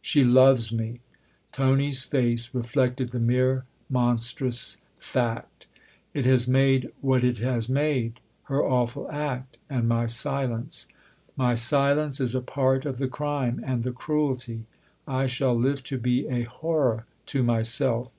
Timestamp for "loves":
0.24-0.70